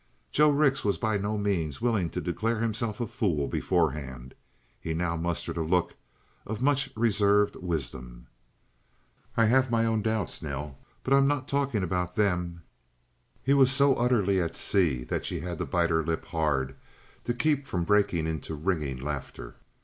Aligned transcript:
Joe 0.31 0.49
Rix 0.49 0.83
was 0.83 0.97
by 0.97 1.17
no 1.17 1.37
means 1.37 1.79
willing 1.79 2.09
to 2.09 2.19
declare 2.21 2.59
himself 2.59 2.99
a 2.99 3.05
fool 3.05 3.47
beforehand. 3.47 4.33
He 4.79 4.95
now 4.95 5.15
mustered 5.15 5.57
a 5.57 5.61
look 5.61 5.93
of 6.43 6.59
much 6.59 6.89
reserved 6.95 7.55
wisdom. 7.57 8.25
"I 9.37 9.45
have 9.45 9.69
my 9.69 9.85
own 9.85 10.01
doubts, 10.01 10.41
Nell, 10.41 10.79
but 11.03 11.13
I'm 11.13 11.27
not 11.27 11.47
talking 11.47 11.83
about 11.83 12.15
them." 12.15 12.63
He 13.43 13.53
was 13.53 13.71
so 13.71 13.93
utterly 13.93 14.41
at 14.41 14.55
sea 14.55 15.03
that 15.03 15.23
she 15.23 15.41
had 15.41 15.59
to 15.59 15.67
bite 15.67 15.91
her 15.91 16.03
lip 16.03 16.25
hard 16.25 16.75
to 17.25 17.33
keep 17.35 17.63
from 17.63 17.83
breaking 17.83 18.25
into 18.25 18.55
ringing 18.55 18.97
laughter. 18.97 19.53